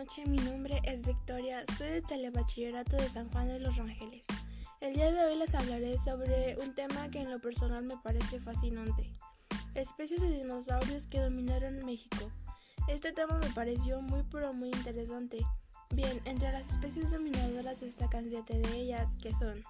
noche, 0.00 0.24
mi 0.26 0.38
nombre 0.38 0.80
es 0.84 1.06
Victoria, 1.06 1.64
soy 1.76 1.88
del 1.88 2.06
Telebachillerato 2.06 2.96
de 2.96 3.08
San 3.08 3.28
Juan 3.30 3.48
de 3.48 3.60
los 3.60 3.76
Rangeles. 3.76 4.24
El 4.80 4.94
día 4.94 5.12
de 5.12 5.24
hoy 5.24 5.36
les 5.36 5.54
hablaré 5.54 5.98
sobre 5.98 6.56
un 6.58 6.74
tema 6.74 7.10
que 7.10 7.20
en 7.20 7.30
lo 7.30 7.38
personal 7.38 7.84
me 7.84 7.96
parece 7.98 8.40
fascinante, 8.40 9.12
especies 9.74 10.20
de 10.22 10.30
dinosaurios 10.30 11.06
que 11.06 11.20
dominaron 11.20 11.84
México. 11.84 12.32
Este 12.88 13.12
tema 13.12 13.38
me 13.38 13.50
pareció 13.50 14.00
muy 14.00 14.22
pero 14.30 14.52
muy 14.52 14.68
interesante. 14.68 15.38
Bien, 15.90 16.20
entre 16.24 16.50
las 16.52 16.70
especies 16.70 17.12
dominadoras 17.12 17.80
destacan 17.80 18.28
siete 18.28 18.58
de 18.58 18.76
ellas, 18.76 19.10
que 19.22 19.34
son 19.34 19.62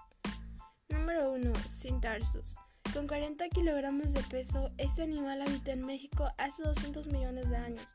Número 0.89 1.33
1. 1.33 1.53
Cintarsus. 1.67 2.57
Con 2.95 3.07
40 3.07 3.49
kilogramos 3.51 4.13
de 4.13 4.23
peso, 4.23 4.71
este 4.79 5.03
animal 5.03 5.43
habitó 5.43 5.71
en 5.71 5.85
México 5.85 6.31
hace 6.39 6.63
200 6.63 7.09
millones 7.09 7.51
de 7.51 7.57
años. 7.57 7.95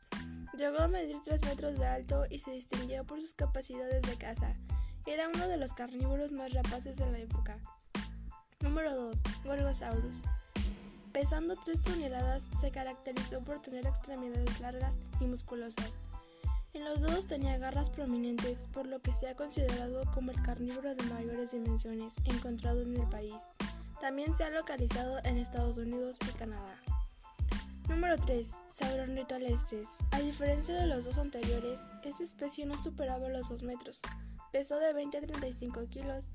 Llegó 0.58 0.80
a 0.80 0.88
medir 0.88 1.18
3 1.22 1.44
metros 1.44 1.78
de 1.78 1.86
alto 1.86 2.26
y 2.30 2.40
se 2.40 2.52
distinguió 2.52 3.04
por 3.04 3.20
sus 3.20 3.34
capacidades 3.34 4.02
de 4.04 4.16
caza. 4.16 4.54
Era 5.06 5.28
uno 5.28 5.50
de 5.50 5.58
los 5.58 5.74
carnívoros 5.74 6.32
más 6.32 6.54
rapaces 6.54 6.96
de 6.96 7.12
la 7.12 7.20
época. 7.20 7.60
Número 8.62 8.96
2. 8.96 9.16
Gorgosaurus. 9.44 10.22
Pesando 11.12 11.56
3 11.58 11.82
toneladas, 11.82 12.50
se 12.62 12.72
caracterizó 12.72 13.42
por 13.42 13.62
tener 13.62 13.86
extremidades 13.86 14.60
largas 14.62 15.00
y 15.20 15.26
musculosas. 15.26 16.00
En 16.74 16.86
los 16.86 17.02
dedos 17.02 17.28
tenía 17.28 17.58
garras 17.58 17.90
prominentes, 17.90 18.68
por 18.74 18.88
lo 18.88 19.02
que 19.02 19.14
se 19.14 19.28
ha 19.28 19.36
considerado 19.36 20.04
como 20.14 20.32
el 20.32 20.42
carnívoro 20.42 20.96
de 20.96 21.04
mayores 21.04 21.52
dimensiones 21.52 22.14
encontrado 22.24 22.82
en 22.82 22.96
el 22.96 23.08
país. 23.10 23.52
También 24.00 24.36
se 24.38 24.46
ha 24.46 24.50
localizado 24.52 25.20
en 25.26 25.38
Estados 25.38 25.78
Unidos 25.78 26.18
y 26.22 26.38
Canadá. 26.38 26.76
Número 27.88 28.16
3. 28.18 28.50
Sauronitoalestes. 28.68 30.00
A 30.12 30.20
diferencia 30.20 30.74
de 30.76 30.88
los 30.88 31.06
dos 31.06 31.20
anteriores, 31.20 31.80
esta 32.04 32.24
especie 32.24 32.66
no 32.66 32.80
superaba 32.80 33.30
los 33.30 33.48
2 33.48 33.62
metros, 33.62 34.02
pesó 34.52 34.80
de 34.80 34.92
20 34.92 35.18
a 35.18 35.22
35 35.22 35.84
kilos 35.90 36.26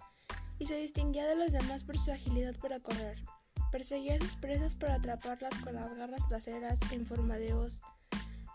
y 0.60 0.66
se 0.66 0.76
distinguía 0.76 1.26
de 1.26 1.34
los 1.34 1.50
demás 1.50 1.82
por 1.82 1.98
su 1.98 2.12
agilidad 2.12 2.54
para 2.56 2.78
correr. 2.78 3.24
Perseguía 3.72 4.14
a 4.16 4.20
sus 4.20 4.36
presas 4.36 4.76
para 4.76 4.94
atraparlas 4.94 5.54
con 5.64 5.74
las 5.74 5.92
garras 5.96 6.28
traseras 6.28 6.78
en 6.92 7.04
forma 7.04 7.36
de 7.36 7.54
hoz. 7.54 7.80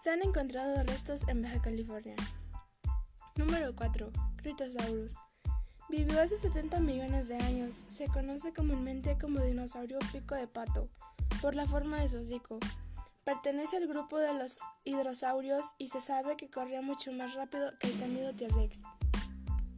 Se 0.02 0.12
han 0.12 0.22
encontrado 0.22 0.82
restos 0.84 1.28
en 1.28 1.42
Baja 1.42 1.62
California. 1.62 2.16
Número 3.36 3.76
4. 3.76 4.12
Critosaurus. 4.38 5.16
Vivió 5.90 6.22
hace 6.22 6.38
70 6.38 6.80
millones 6.80 7.28
de 7.28 7.36
años. 7.36 7.86
Se 7.88 8.08
conoce 8.08 8.54
comúnmente 8.54 9.18
como 9.18 9.42
dinosaurio 9.42 10.00
pico 10.14 10.36
de 10.36 10.48
pato, 10.48 10.90
por 11.42 11.56
la 11.56 11.68
forma 11.68 11.98
de 11.98 12.08
su 12.08 12.20
hocico. 12.20 12.60
Pertenece 13.26 13.78
al 13.78 13.88
grupo 13.88 14.20
de 14.20 14.32
los 14.36 14.60
hidrosaurios 14.84 15.66
y 15.80 15.90
se 15.90 16.00
sabe 16.00 16.38
que 16.38 16.52
corría 16.52 16.84
mucho 16.84 17.12
más 17.12 17.34
rápido 17.34 17.72
que 17.80 17.88
el 17.88 18.00
temido 18.00 18.36
T-Rex. 18.36 18.82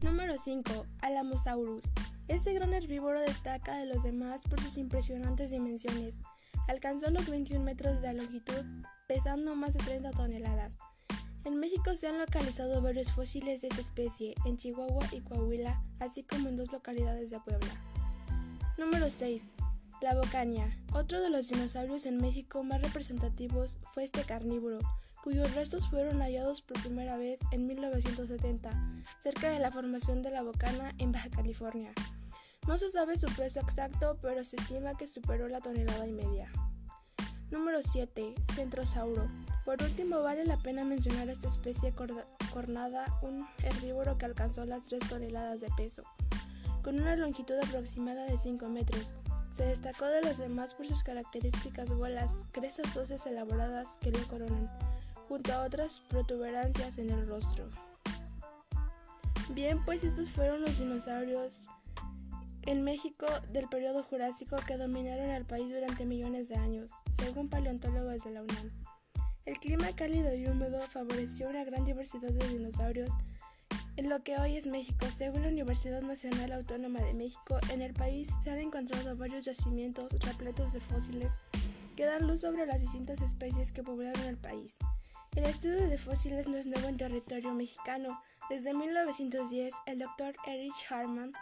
Número 0.01 0.37
5. 0.37 0.85
Alamosaurus. 0.99 1.93
Este 2.27 2.51
gran 2.51 2.73
herbívoro 2.73 3.21
destaca 3.21 3.77
de 3.77 3.85
los 3.85 4.03
demás 4.03 4.41
por 4.49 4.59
sus 4.59 4.75
impresionantes 4.75 5.49
dimensiones. 5.49 6.19
Alcanzó 6.67 7.09
los 7.09 7.29
21 7.29 7.63
metros 7.63 8.01
de 8.01 8.13
longitud, 8.15 8.65
pesando 9.07 9.55
más 9.55 9.75
de 9.75 9.79
30 9.79 10.11
toneladas. 10.11 10.77
En 11.45 11.55
México 11.55 11.95
se 11.95 12.07
han 12.07 12.19
localizado 12.19 12.81
varios 12.81 13.13
fósiles 13.13 13.61
de 13.61 13.69
esta 13.69 13.79
especie, 13.79 14.35
en 14.45 14.57
Chihuahua 14.57 15.07
y 15.13 15.21
Coahuila, 15.21 15.81
así 16.01 16.23
como 16.23 16.49
en 16.49 16.57
dos 16.57 16.73
localidades 16.73 17.29
de 17.29 17.39
Puebla. 17.39 17.81
Número 18.77 19.09
6. 19.09 19.53
La 19.99 20.13
bocania. 20.13 20.77
Otro 20.93 21.19
de 21.21 21.31
los 21.31 21.47
dinosaurios 21.47 22.05
en 22.05 22.17
México 22.17 22.63
más 22.63 22.81
representativos 22.83 23.79
fue 23.93 24.03
este 24.03 24.23
carnívoro, 24.23 24.77
cuyos 25.23 25.55
restos 25.55 25.89
fueron 25.89 26.19
hallados 26.19 26.61
por 26.61 26.79
primera 26.81 27.17
vez 27.17 27.39
en 27.51 27.65
1970, 27.65 28.71
cerca 29.19 29.49
de 29.49 29.59
la 29.59 29.71
formación 29.71 30.21
de 30.21 30.29
la 30.29 30.43
Bocana 30.43 30.93
en 30.99 31.11
Baja 31.11 31.31
California. 31.31 31.93
No 32.67 32.77
se 32.77 32.89
sabe 32.89 33.17
su 33.17 33.25
peso 33.35 33.59
exacto, 33.59 34.19
pero 34.21 34.43
se 34.43 34.57
estima 34.57 34.95
que 34.95 35.07
superó 35.07 35.47
la 35.47 35.61
tonelada 35.61 36.05
y 36.05 36.11
media. 36.11 36.47
Número 37.49 37.81
7. 37.81 38.35
Centrosauro. 38.53 39.27
Por 39.65 39.81
último, 39.81 40.21
vale 40.21 40.45
la 40.45 40.57
pena 40.57 40.83
mencionar 40.83 41.27
esta 41.29 41.47
especie 41.47 41.93
cornada, 42.53 43.19
un 43.23 43.47
herbívoro 43.63 44.19
que 44.19 44.25
alcanzó 44.25 44.63
las 44.65 44.83
3 44.83 45.09
toneladas 45.09 45.59
de 45.59 45.69
peso, 45.75 46.03
con 46.83 46.99
una 46.99 47.15
longitud 47.15 47.55
aproximada 47.63 48.25
de 48.25 48.37
5 48.37 48.69
metros. 48.69 49.15
Se 49.57 49.65
destacó 49.65 50.05
de 50.05 50.21
los 50.21 50.37
demás 50.37 50.75
por 50.75 50.87
sus 50.87 51.01
características 51.01 51.91
bolas, 51.91 52.31
crestas 52.51 52.95
óseas 52.95 53.25
elaboradas 53.25 53.97
que 53.99 54.11
lo 54.11 54.19
coronan, 54.27 54.69
junto 55.27 55.51
a 55.51 55.63
otras 55.63 55.99
protuberancias 56.01 56.99
en 56.99 57.09
el 57.09 57.27
rostro. 57.27 57.67
Bien, 59.49 59.83
pues 59.83 60.03
estos 60.03 60.29
fueron 60.29 60.61
los 60.61 60.77
dinosaurios 60.77 61.65
en 62.67 62.83
México 62.83 63.25
del 63.51 63.67
periodo 63.67 64.03
Jurásico 64.03 64.57
que 64.67 64.77
dominaron 64.77 65.31
el 65.31 65.45
país 65.45 65.73
durante 65.73 66.05
millones 66.05 66.49
de 66.49 66.57
años, 66.57 66.91
según 67.17 67.49
paleontólogos 67.49 68.25
de 68.25 68.31
la 68.33 68.43
UNAM. 68.43 68.69
El 69.45 69.57
clima 69.59 69.87
cálido 69.95 70.35
y 70.35 70.45
húmedo 70.45 70.79
favoreció 70.81 71.49
una 71.49 71.63
gran 71.63 71.83
diversidad 71.83 72.29
de 72.29 72.47
dinosaurios 72.49 73.09
en 73.97 74.09
lo 74.09 74.23
que 74.23 74.37
hoy 74.37 74.55
es 74.55 74.67
México, 74.67 75.07
según 75.15 75.41
la 75.41 75.47
Universidad 75.47 76.03
Nacional 76.03 76.51
Autónoma 76.51 77.01
de 77.01 77.15
México, 77.15 77.57
en 77.71 77.81
el 77.81 77.93
país 77.93 78.29
se 78.43 78.51
han 78.51 78.59
encontrado 78.59 79.17
varios 79.17 79.45
yacimientos 79.45 80.11
repletos 80.19 80.71
de 80.71 80.79
fósiles 80.79 81.33
que 81.95 82.05
dan 82.05 82.27
luz 82.27 82.41
sobre 82.41 82.67
las 82.67 82.81
distintas 82.81 83.21
especies 83.21 83.71
que 83.71 83.81
poblaron 83.81 84.21
el 84.23 84.37
país. 84.37 84.75
El 85.35 85.45
estudio 85.45 85.87
de 85.87 85.97
fósiles 85.97 86.47
no 86.47 86.57
es 86.57 86.67
nuevo 86.67 86.87
en 86.87 86.97
territorio 86.97 87.53
mexicano. 87.53 88.21
Desde 88.51 88.71
1910, 88.71 89.73
el 89.87 89.99
doctor 89.99 90.35
Erich 90.45 90.85
Hartmann, 90.89 91.33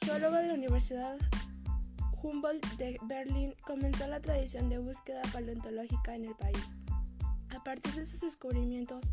geólogo 0.00 0.36
de 0.36 0.48
la 0.48 0.54
Universidad 0.54 1.18
Humboldt 2.20 2.66
de 2.78 2.98
Berlín, 3.02 3.54
comenzó 3.64 4.08
la 4.08 4.20
tradición 4.20 4.68
de 4.68 4.78
búsqueda 4.78 5.22
paleontológica 5.32 6.16
en 6.16 6.24
el 6.24 6.34
país. 6.34 6.76
A 7.50 7.62
partir 7.62 7.94
de 7.94 8.06
sus 8.06 8.22
descubrimientos, 8.22 9.04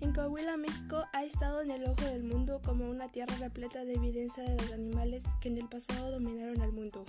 en 0.00 0.12
Coahuila, 0.12 0.56
México 0.56 1.04
ha 1.12 1.24
estado 1.24 1.62
en 1.62 1.70
el 1.70 1.84
ojo 1.84 2.04
del 2.04 2.24
mundo 2.24 2.60
como 2.64 2.88
una 2.88 3.10
tierra 3.10 3.36
repleta 3.38 3.84
de 3.84 3.94
evidencia 3.94 4.42
de 4.42 4.56
los 4.56 4.72
animales 4.72 5.24
que 5.40 5.48
en 5.48 5.58
el 5.58 5.68
pasado 5.68 6.10
dominaron 6.10 6.60
al 6.60 6.72
mundo. 6.72 7.04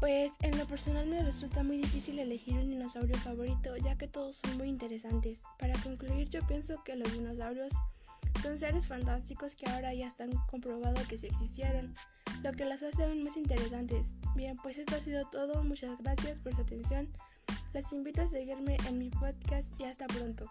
Pues 0.00 0.32
en 0.42 0.58
lo 0.58 0.66
personal 0.66 1.06
me 1.06 1.22
resulta 1.22 1.62
muy 1.62 1.78
difícil 1.78 2.18
elegir 2.18 2.54
un 2.58 2.68
dinosaurio 2.68 3.16
favorito 3.16 3.76
ya 3.78 3.96
que 3.96 4.08
todos 4.08 4.36
son 4.36 4.58
muy 4.58 4.68
interesantes. 4.68 5.42
Para 5.58 5.74
concluir 5.80 6.28
yo 6.28 6.46
pienso 6.46 6.82
que 6.84 6.96
los 6.96 7.12
dinosaurios 7.12 7.72
son 8.42 8.58
seres 8.58 8.86
fantásticos 8.86 9.56
que 9.56 9.68
ahora 9.70 9.94
ya 9.94 10.06
están 10.06 10.30
comprobado 10.50 10.94
que 11.08 11.16
sí 11.16 11.26
existieron, 11.26 11.94
lo 12.42 12.52
que 12.52 12.66
las 12.66 12.82
hace 12.82 13.04
aún 13.04 13.24
más 13.24 13.36
interesantes. 13.36 14.14
Bien, 14.34 14.56
pues 14.62 14.78
esto 14.78 14.96
ha 14.96 15.00
sido 15.00 15.26
todo, 15.30 15.64
muchas 15.64 15.98
gracias 15.98 16.40
por 16.40 16.54
su 16.54 16.60
atención. 16.60 17.08
Les 17.76 17.92
invito 17.92 18.22
a 18.22 18.26
seguirme 18.26 18.78
en 18.88 18.96
mi 18.96 19.10
podcast 19.10 19.70
y 19.78 19.84
hasta 19.84 20.06
pronto. 20.06 20.46